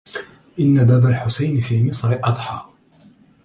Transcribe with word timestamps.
ان 0.59 0.85
باب 0.85 1.05
الحسين 1.05 1.61
في 1.61 1.83
مصر 1.89 2.19
أضحى 2.23 2.65